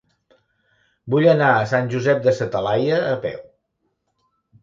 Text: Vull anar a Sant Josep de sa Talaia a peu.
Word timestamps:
Vull 1.15 1.27
anar 1.33 1.49
a 1.57 1.67
Sant 1.73 1.91
Josep 1.93 2.23
de 2.27 2.35
sa 2.39 2.47
Talaia 2.55 2.97
a 3.13 3.15
peu. 3.27 3.37